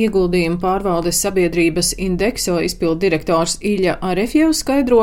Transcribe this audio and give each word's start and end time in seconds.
Ieguldījuma 0.00 0.56
pārvaldes 0.56 1.18
sabiedrības 1.20 1.90
Indekso 2.00 2.54
izpildu 2.64 3.02
direktors 3.02 3.58
Ilja 3.60 3.98
Arefjevs 4.00 4.62
skaidro, 4.64 5.02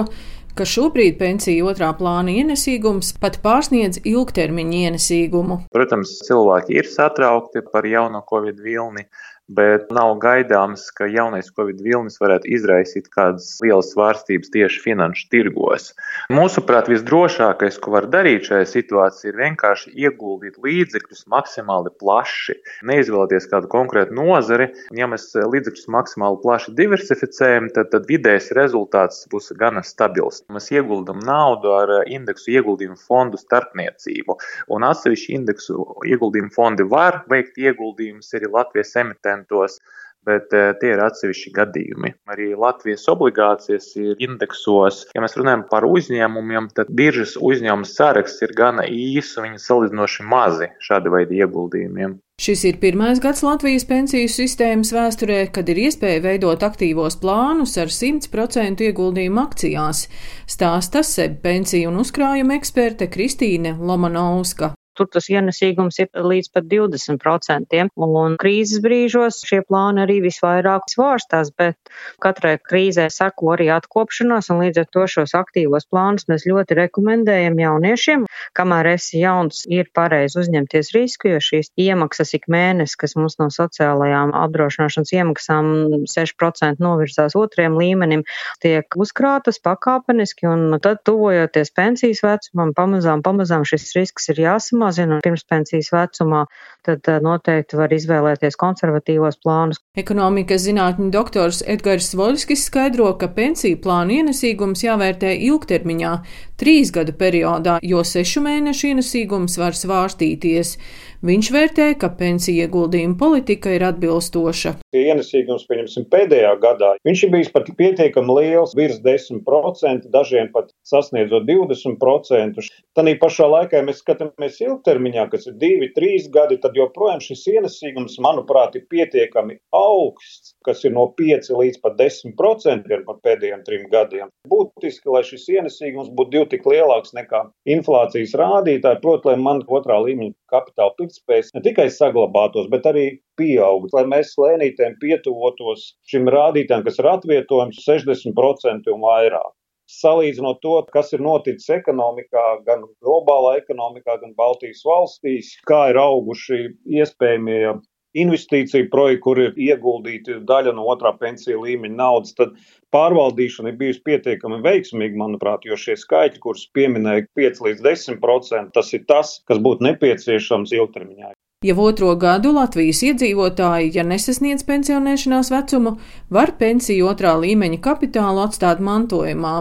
ka 0.58 0.65
šobrīd 0.65 1.19
pensiju 1.19 1.67
otrā 1.69 1.92
plāna 2.00 2.33
ienesīgums 2.42 3.12
pat 3.21 3.38
pārsniedz 3.44 4.02
ilgtermiņa 4.10 4.79
ienesīgumu. 4.88 5.60
Protams, 5.75 6.15
cilvēki 6.25 6.79
ir 6.81 6.89
satraukti 6.89 7.62
par 7.70 7.86
jauno 7.86 8.23
covid 8.31 8.57
vilni, 8.65 9.05
bet 9.49 9.89
nav 9.93 10.15
gaidāms, 10.21 10.85
ka 10.94 11.08
jaunais 11.10 11.49
Covid 11.57 11.81
vilnis 11.81 12.19
varētu 12.21 12.49
izraisīt 12.53 13.10
kādas 13.13 13.57
lielas 13.63 13.92
svārstības 13.96 14.51
tieši 14.53 14.81
finanšu 14.83 15.25
tirgos. 15.33 15.89
Mūsuprāt, 16.34 16.89
visdrošākais, 16.91 17.80
ko 17.81 17.95
var 17.98 18.07
darīt 18.13 18.45
šajā 18.49 18.67
situācijā, 18.70 19.31
ir 19.31 19.39
vienkārši 19.41 19.93
ieguldīt 20.05 20.59
līdzekļus 20.62 21.25
maksimāli 21.34 21.93
plaši. 22.02 22.59
Neizvēlēties 22.89 23.49
kādu 23.52 23.71
konkrētu 23.71 24.16
nozari. 24.17 24.70
Ja 24.95 25.09
mēs 25.09 25.31
līdzekļus 25.34 25.89
maksimāli 25.97 26.41
plaši 26.43 26.75
diversificējam, 26.77 27.71
tad, 27.73 27.89
tad 27.93 28.05
vidējais 28.09 28.52
rezultāts 28.57 29.25
būs 29.34 29.52
gana 29.59 29.81
stabils. 29.85 30.43
Mēs 30.53 30.70
ieguldam 30.75 31.23
naudu 31.25 31.73
ar 31.73 31.95
indeksu 32.05 32.53
ieguldījumu 32.53 32.99
fondu 33.02 33.41
starpniecību, 33.41 34.38
un 34.75 34.85
atsevišķi 34.85 35.35
indeksu 35.39 35.81
ieguldījumu 36.05 36.53
fondi 36.53 36.85
var 36.89 37.23
veikt 37.31 37.57
ieguldījumus 37.57 38.34
arī 38.38 38.52
Latvijas 38.53 38.95
emitentiem 38.99 39.38
procentos, 39.39 39.79
bet 40.25 40.53
eh, 40.53 40.73
tie 40.81 40.93
ir 40.93 41.02
atsevišķi 41.02 41.52
gadījumi. 41.55 42.13
Arī 42.29 42.53
Latvijas 42.59 43.07
obligācijas 43.09 43.95
ir 43.98 44.20
indeksos. 44.20 45.07
Ja 45.15 45.23
mēs 45.23 45.38
runājam 45.39 45.63
par 45.70 45.88
uzņēmumiem, 45.88 46.70
tad 46.75 46.91
biržas 46.91 47.38
uzņēmuma 47.39 47.88
saraksts 47.88 48.43
ir 48.43 48.53
gana 48.53 48.85
īss 48.85 49.38
un 49.38 49.48
viņi 49.48 49.62
salīdzinoši 49.63 50.25
mazi 50.27 50.73
šāda 50.84 51.13
veida 51.13 51.39
ieguldījumiem. 51.39 52.20
Šis 52.39 52.62
ir 52.70 52.77
pirmais 52.79 53.20
gads 53.20 53.41
Latvijas 53.43 53.84
pensiju 53.88 54.29
sistēmas 54.31 54.93
vēsturē, 54.95 55.41
kad 55.51 55.67
ir 55.71 55.81
iespēja 55.87 56.21
veidot 56.23 56.63
aktīvos 56.63 57.20
plānus 57.20 57.76
ar 57.79 57.91
100% 57.91 58.85
ieguldījumu 58.91 59.43
akcijās, 59.43 60.05
stāsta 60.48 61.04
SEB 61.04 61.41
pensiju 61.43 61.91
un 61.91 61.99
uzkrājuma 62.05 62.55
eksperte 62.60 63.12
Kristīne 63.12 63.76
Lomanovska 63.76 64.76
tur 65.00 65.08
tas 65.11 65.30
ienesīgums 65.31 66.02
ir 66.03 66.09
līdz 66.14 66.52
pat 66.53 66.67
20%. 66.72 67.88
Un 68.19 68.36
krīzes 68.42 68.81
brīžos 68.83 69.42
šie 69.47 69.61
plāni 69.67 70.03
arī 70.03 70.19
visvairāk 70.25 70.89
svārstās, 70.92 71.53
bet 71.55 71.78
katrai 72.23 72.58
krīzē 72.59 73.08
sako 73.14 73.53
arī 73.55 73.70
atkopšanās, 73.73 74.50
un 74.52 74.64
līdz 74.66 74.83
ar 74.83 74.89
to 74.92 75.05
šos 75.14 75.36
aktīvos 75.38 75.88
plānus 75.92 76.27
mēs 76.31 76.45
ļoti 76.50 76.77
rekomendējam 76.81 77.59
jauniešiem. 77.61 78.25
Kamēr 78.58 78.92
esi 78.95 79.22
jauns, 79.23 79.64
ir 79.72 79.89
pareizi 79.95 80.42
uzņemties 80.44 80.92
risku, 80.95 81.31
jo 81.33 81.39
šīs 81.44 81.72
iemaksas 81.80 82.36
ik 82.38 82.50
mēnesi, 82.52 82.97
kas 83.00 83.16
mums 83.20 83.39
no 83.39 83.50
sociālajām 83.53 84.33
apdrošināšanas 84.36 85.16
iemaksām 85.16 85.72
6% 86.09 86.83
novirzās 86.83 87.38
otriem 87.39 87.77
līmenim, 87.80 88.25
tiek 88.64 89.00
uzkrātas 89.00 89.61
pakāpeniski, 89.64 90.50
un 90.50 90.80
tad 90.83 91.03
tuvojoties 91.08 91.72
pensijas 91.75 92.23
vecumam, 92.25 92.73
pamazām, 92.75 93.23
pamazām 93.25 93.66
šis 93.67 93.92
risks 93.97 94.31
ir 94.33 94.44
jāsamazina 94.44 94.89
jāmazina 94.90 95.20
pirms 95.23 95.44
pensijas 95.45 95.92
vecumā, 95.94 96.45
tad 96.86 97.08
eh, 97.08 97.20
noteikti 97.22 97.78
var 97.78 97.92
izvēlēties 97.94 98.58
konservatīvos 98.58 99.40
plānus. 99.44 99.80
Ekonomikas 99.98 100.66
zinātņu 100.66 101.12
doktors 101.12 101.62
Edgars 101.66 102.14
Voļskis 102.16 102.66
skaidro, 102.70 103.12
ka 103.17 103.28
pensiju 103.28 103.80
plānu 103.84 104.20
ienesīgums 104.20 104.84
jāvērtē 104.84 105.36
ilgtermiņā, 105.50 106.14
trīs 106.60 106.92
gadu 106.92 107.14
periodā, 107.14 107.80
jo 107.84 108.04
sešu 108.04 108.42
mēnešu 108.42 108.94
ienesīgums 108.94 109.58
var 109.60 109.78
svārstīties. 109.78 110.78
Viņš 111.20 111.48
vērtē, 111.52 111.86
ka 112.00 112.08
pensiju 112.16 112.64
ieguldījuma 112.64 113.17
politika 113.20 113.73
ir 113.75 113.84
atbilstoša. 113.84 114.72
Ienesīgums, 114.95 115.66
pieņemsim, 115.67 116.06
pēdējā 116.14 116.53
gadā, 116.64 116.94
viņš 117.03 117.23
ir 117.26 117.34
bijis 117.34 117.50
pat 117.52 117.67
pietiekami 117.76 118.36
liels, 118.38 118.72
virs 118.80 119.02
10%, 119.03 120.08
dažiem 120.14 120.48
pat 120.53 120.72
sasniedzot 120.88 121.44
20%. 121.44 122.64
Tanī 122.95 123.16
pašā 123.20 123.49
laikā, 123.52 123.82
mēs 123.83 123.99
skatāmies 123.99 124.61
ilgtermiņā, 124.64 125.26
kas 125.33 125.49
ir 125.52 125.58
2-3 125.60 126.30
gadi, 126.32 126.60
tad 126.64 126.80
joprojām 126.80 127.20
šis 127.26 127.44
ienesīgums, 127.52 128.15
manuprāt, 128.23 128.79
ir 128.79 128.88
pietiekami 128.88 129.59
augsts, 129.75 130.55
kas 130.63 130.88
ir 130.88 130.95
no 130.95 131.09
5 131.19 131.51
līdz 131.51 131.83
pat 131.83 131.99
10% 131.99 133.03
par 133.09 133.19
pēdējiem 133.27 133.67
trim 133.67 133.85
gadiem. 133.91 134.31
Būtiski, 134.47 135.11
lai 135.11 135.25
šis 135.27 135.49
ienesīgums 135.51 136.15
būtu 136.15 136.38
divi 136.38 136.49
tik 136.55 136.71
lielāks 136.71 137.11
nekā 137.19 137.44
inflācijas 137.75 138.39
rādītāji, 138.39 139.03
proti, 139.03 139.33
lai 139.33 139.38
man 139.44 139.65
otrā 139.67 139.99
līmeņa 140.07 140.38
kapitāla 140.55 140.95
pirktspējas 141.09 141.53
ne 141.55 141.61
tikai 141.65 141.89
saglabātos, 141.89 142.69
bet 142.69 142.85
arī 142.85 143.19
pieaugtu, 143.37 143.95
lai 143.97 144.05
mēs 144.05 144.35
lēnītēm 144.37 144.99
pietuvotos 145.01 145.95
šim 146.09 146.29
rādītājam, 146.29 146.83
kas 146.85 146.99
ir 146.99 147.09
atvietojams 147.09 147.81
60% 147.87 148.91
un 148.93 149.01
vairāk. 149.01 149.53
Salīdzinot 149.89 150.59
to, 150.61 150.75
kas 150.93 151.13
ir 151.13 151.21
noticis 151.25 151.69
ekonomikā, 151.73 152.61
gan 152.67 152.83
globālā 153.01 153.57
ekonomikā, 153.57 154.19
gan 154.21 154.35
Baltijas 154.37 154.83
valstīs, 154.85 155.55
kā 155.65 155.89
ir 155.89 155.97
auguši 155.97 156.75
iespējamie 156.85 157.79
investīciju 158.17 158.89
projekti, 158.89 159.21
kur 159.25 159.41
ir 159.41 159.57
ieguldīta 159.57 160.39
daļa 160.49 160.73
no 160.77 160.85
otrā 160.93 161.11
pensiju 161.19 161.61
līmeņa 161.65 161.97
naudas, 161.99 162.33
tad 162.37 162.55
pārvaldīšana 162.95 163.73
ir 163.73 163.77
bijusi 163.81 164.01
pietiekami 164.09 164.61
veiksmīga, 164.65 165.19
manuprāt, 165.19 165.67
jo 165.69 165.77
šie 165.77 165.97
skaitļi, 165.99 166.41
kurus 166.45 166.65
pieminēja 166.73 167.27
5 167.37 167.61
līdz 167.67 167.85
10%, 167.85 168.73
tas 168.73 168.93
ir 168.97 169.05
tas, 169.09 169.37
kas 169.49 169.61
būtu 169.61 169.85
nepieciešams 169.89 170.73
ilgtermiņā. 170.79 171.33
Jau 171.59 171.75
otro 171.83 172.13
gadu 172.15 172.53
Latvijas 172.55 173.01
iedzīvotāji, 173.03 173.89
ja 173.91 174.05
nesasniedz 174.07 174.61
pensionēšanās 174.63 175.49
vecumu, 175.51 175.91
var 176.31 176.53
pensiju 176.55 177.09
otrā 177.11 177.33
līmeņa 177.35 177.81
kapitālu 177.83 178.45
atstāt 178.45 178.79
mantojumā. 178.79 179.51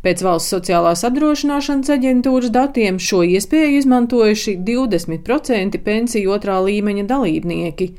Pēc 0.00 0.22
valsts 0.24 0.54
sociālās 0.54 1.04
apdrošināšanas 1.04 1.92
aģentūras 1.92 2.54
datiem 2.54 2.96
šo 2.96 3.20
iespēju 3.34 3.82
izmantojuši 3.82 4.54
20% 4.64 5.76
pensiju 5.84 6.32
otrā 6.38 6.56
līmeņa 6.64 7.04
dalībnieki. 7.12 7.90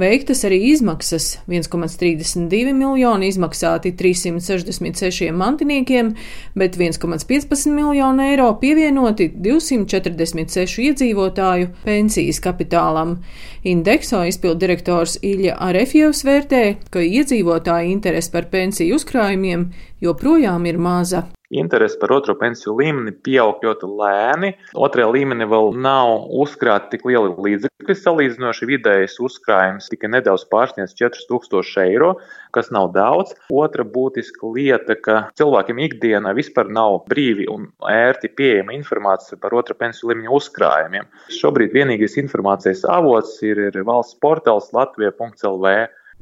Veiktas 0.00 0.46
arī 0.48 0.62
izmaksas- 0.70 1.36
1,32 1.52 2.72
miljoni 2.72 3.28
izmaksāti 3.28 3.92
366 3.92 5.36
mantiniekiem, 5.36 6.14
bet 6.54 6.78
1,15 6.78 7.76
miljonu 7.76 8.24
eiro 8.30 8.48
pievienoti 8.56 9.28
246 9.36 10.80
iedzīvotāju 10.80 11.68
pensijas 11.84 12.40
kapitālā 12.40 13.01
portālam. 13.02 13.22
Indekso 13.64 14.24
izpildu 14.24 14.58
direktors 14.58 15.18
Ilja 15.22 15.56
Arefjevs 15.58 16.24
vērtē, 16.24 16.76
ka 16.90 17.00
iedzīvotāju 17.00 17.90
interese 17.90 18.30
par 18.30 18.48
pensiju 18.50 18.96
uzkrājumiem 18.96 19.72
joprojām 20.00 20.66
ir 20.66 20.78
maza 20.78 21.28
interese 21.52 21.98
par 22.00 22.12
otro 22.16 22.34
pensiju 22.38 22.74
līmeni 22.78 23.12
pieaug 23.24 23.62
ļoti 23.64 23.88
lēni. 24.00 24.52
Otrajā 24.74 25.10
līmenī 25.12 25.48
vēl 25.50 25.72
nav 25.76 26.28
uzkrāti 26.42 26.96
tik 26.96 27.06
lieli 27.08 27.34
līdzekļi. 27.36 27.96
Salīdzinoši 28.02 28.68
vidējais 28.70 29.18
uzkrājums 29.20 29.88
tikai 29.92 30.12
nedaudz 30.14 30.44
pārsniedz 30.50 30.94
4000 30.98 31.82
eiro, 31.82 32.12
kas 32.54 32.70
nav 32.74 32.92
daudz. 32.94 33.34
Otra 33.52 33.84
būtiska 33.84 34.48
lieta, 34.54 34.96
ka 34.96 35.16
cilvēkiem 35.38 35.82
ikdienā 35.88 36.34
vispār 36.38 36.70
nav 36.72 37.02
brīvi 37.10 37.48
un 37.50 37.68
ērti 37.90 38.30
pieejama 38.32 38.76
informācija 38.78 39.40
par 39.42 39.56
otru 39.58 39.76
pensiju 39.78 40.12
līmeņa 40.12 40.36
uzkrājumiem. 40.38 41.10
Šobrīd 41.40 41.74
vienīgais 41.74 42.16
informācijas 42.22 42.86
avots 42.88 43.40
ir, 43.46 43.60
ir 43.68 43.82
valsts 43.88 44.18
portāls 44.22 44.70
latvija.lv. 44.76 45.74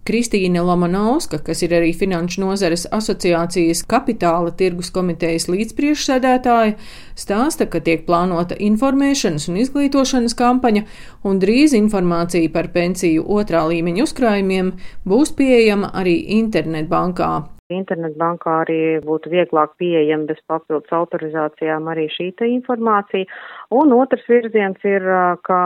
Kristīne 0.08 0.62
Lomanovska, 0.64 1.42
kas 1.44 1.60
ir 1.66 1.74
arī 1.76 1.90
Finanšu 1.92 2.40
nozares 2.40 2.86
asociācijas 2.88 3.84
kapitāla 3.90 4.54
tirgus 4.56 4.88
komitejas 4.94 5.46
līdzpriekšsēdētāja, 5.52 6.78
stāsta, 7.20 7.68
ka 7.68 7.82
tiek 7.84 8.06
plānota 8.08 8.56
informēšanas 8.56 9.50
un 9.52 9.60
izglītošanas 9.60 10.38
kampaņa, 10.40 10.86
un 11.28 11.44
drīz 11.44 11.76
informācija 11.76 12.48
par 12.56 12.72
pensiju 12.72 13.28
otrā 13.28 13.66
līmeņa 13.68 14.08
uzkrājumiem 14.08 14.74
būs 15.04 15.36
pieejama 15.36 15.92
arī 16.00 16.16
internetbankā. 16.40 17.59
Internetbankā 17.74 18.54
arī 18.64 18.80
būtu 19.04 19.30
vieglāk 19.32 19.76
pieejama 19.80 20.28
bez 20.30 20.40
papildus 20.50 20.92
autorizācijām 20.94 21.88
arī 21.92 22.08
šī 22.12 22.30
informācija. 22.50 23.26
Un 23.70 23.92
otrs 23.94 24.26
virziens 24.28 24.78
ir, 24.84 25.06
kā 25.46 25.62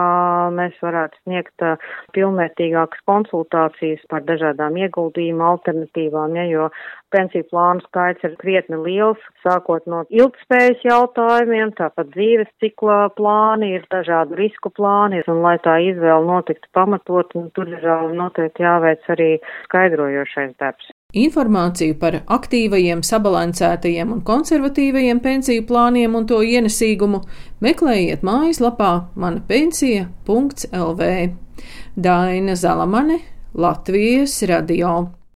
mēs 0.53 0.77
varētu 0.81 1.17
sniegt 1.23 1.65
pilnvērtīgākas 2.13 3.05
konsultācijas 3.09 4.03
par 4.09 4.25
dažādām 4.27 4.77
ieguldījumu 4.77 5.45
alternatīvām, 5.53 6.35
ja, 6.37 6.45
jo 6.49 6.69
pensiju 7.15 7.47
plānu 7.51 7.83
skaits 7.87 8.25
ir 8.27 8.35
krietni 8.41 8.79
liels, 8.81 9.21
sākot 9.45 9.87
no 9.91 10.03
ilgspējas 10.09 10.83
jautājumiem, 10.87 11.73
tāpat 11.79 12.11
dzīves 12.15 12.51
cikla 12.63 12.99
plāni, 13.19 13.75
ir 13.77 13.87
dažādu 13.93 14.39
risku 14.41 14.73
plāni, 14.79 15.23
un 15.31 15.41
lai 15.45 15.57
tā 15.65 15.77
izvēle 15.91 16.27
notiktu 16.29 16.71
pamatot, 16.75 17.33
tur 17.55 17.73
ir 17.77 17.89
noteikti 18.19 18.67
jāveic 18.67 19.09
arī 19.15 19.31
skaidrojošais 19.69 20.55
darbs. 20.61 20.94
Informāciju 21.15 21.95
par 21.99 22.17
aktīvajiem, 22.27 22.99
sabalansētajiem 23.07 24.09
un 24.17 24.21
konservatīvajiem 24.27 25.21
pensiju 25.23 25.63
plāniem 25.69 26.15
un 26.19 26.25
to 26.27 26.41
ienesīgumu 26.43 27.21
meklējiet 27.63 28.19
mājaslapā 28.27 28.91
manapensija.lv. 29.23 31.01
Daina 31.95 32.55
Zalamane, 32.59 33.19
Latvijas 33.55 34.43
radio. 34.51 35.24